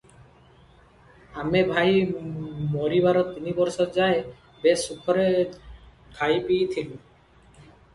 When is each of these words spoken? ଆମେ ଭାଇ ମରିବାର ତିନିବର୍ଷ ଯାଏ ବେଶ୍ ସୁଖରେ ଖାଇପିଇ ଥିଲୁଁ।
ଆମେ 1.41 1.61
ଭାଇ 1.73 1.99
ମରିବାର 2.73 3.23
ତିନିବର୍ଷ 3.37 3.89
ଯାଏ 4.01 4.19
ବେଶ୍ 4.67 4.83
ସୁଖରେ 4.89 5.31
ଖାଇପିଇ 6.21 6.71
ଥିଲୁଁ। 6.77 7.03